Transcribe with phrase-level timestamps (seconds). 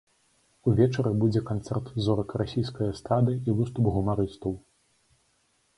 [0.69, 4.59] Увечары будзе канцэрт зорак расійскай эстрады і выступ гумарыстаў.